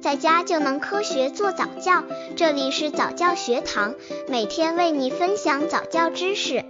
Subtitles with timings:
[0.00, 2.02] 在家就能科学做早教。
[2.34, 3.94] 这里是早教学堂，
[4.28, 6.64] 每天为你分享早教知识。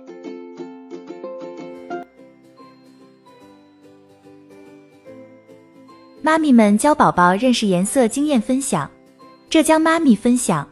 [6.20, 8.90] 妈咪们教宝宝认识颜色经验分享。
[9.48, 10.68] 浙江妈咪分享：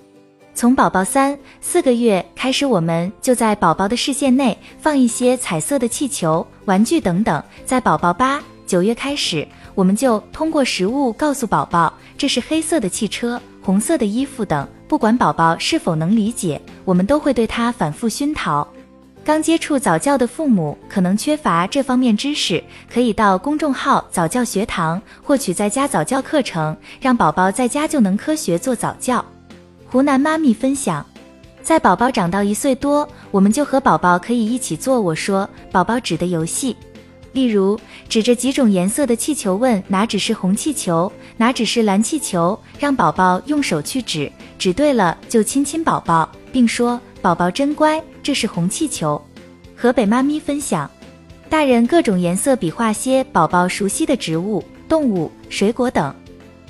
[0.52, 7.40] 从宝宝三四个月开始，我们就在宝宝的视线内放一些彩色的气球、玩具等等。
[7.64, 9.46] 在宝宝八九月开始，
[9.78, 14.66] 我们就通过食物告诉宝宝这是黑色的汽车、红色的衣服等。
[14.88, 18.66] 不管宝宝是否能理解，我们都会对他反复熏陶。
[19.24, 22.60] 刚接触早教的父母可能缺乏这方面知识，
[22.92, 29.24] 可以到公众号早教学堂获取在家早教课程，让宝宝在家就能科学做早教。
[29.86, 31.06] 湖南妈咪分享，
[31.62, 36.76] 在宝宝长到一岁多，我们就和宝宝可以一起做我说宝宝指的游戏，
[37.32, 37.78] 例如
[38.08, 48.02] 指着几种颜色的气球问哪只是红气球，哪只是蓝气球，让宝宝用手去指，指对了就亲亲宝宝，并说宝宝真乖。
[48.22, 49.20] 这是红气球。
[49.76, 50.90] 河北妈咪分享，
[51.48, 56.14] 大人各种颜色比划些宝宝熟悉的植物、动物、水果等，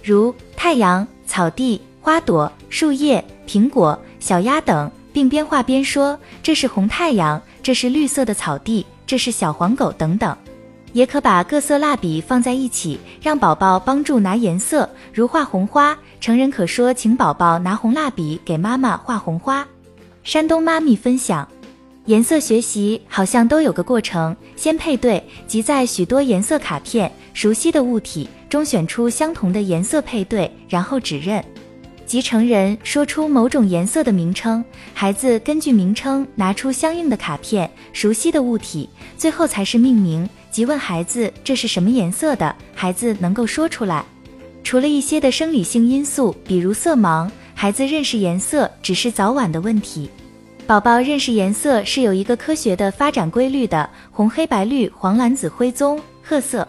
[0.05, 10.37] 如太阳、草地、花朵、树叶、苹果、小鸭等，并边画边说：“这是红太阳，这是绿色的草地，这是小黄狗等等。”
[10.95, 15.97] 也可把各色蜡笔放在一起，让宝宝帮助拿颜色，如画红花。
[16.19, 19.67] 成人可说：“请宝宝拿红蜡笔给妈妈画红花。”
[20.25, 21.47] 山东妈咪分享，
[22.06, 31.45] 颜色学习好像都有个过程，先配对，即在许多颜色卡片、熟悉的物体中选出相同的颜色配对，然后指认，
[32.09, 34.64] 即成人说出某种颜色的名称，
[34.95, 44.03] 孩子根据名称拿出相应的卡片、熟悉的物体，最后才是命名，即问孩子这是什么颜色的，孩子能够说出来。
[44.65, 50.09] 除了一些的生理性因素，比如色盲，孩子认识颜色只是早晚的问题。
[50.67, 56.66] 宝宝认识颜色是有一个科学的发展规律的，红黑白绿黄蓝紫灰棕褐色。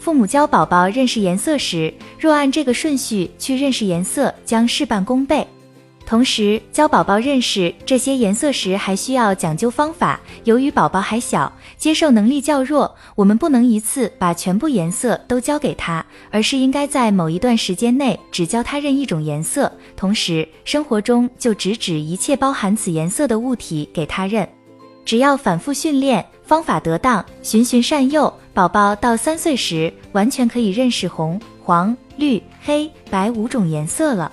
[0.00, 5.46] 父母教宝宝认识颜色时，若按这个顺序去认识颜色，将事半功倍。
[6.06, 10.18] 同时教宝宝认识这些颜色时，还需要讲究方法。
[10.44, 24.48] 由于宝宝还小，接受能力较弱，我们不能一次把全部颜色都教给他，而是应该在某一段时间内只教他认一种颜色，同时生活中就直指一切包含此颜色的物体给他认。
[25.04, 34.32] 只要反复训练，方法得当，循循善诱，宝宝到三岁时，完全可以认识红、黄、绿、黑、白五种颜色了。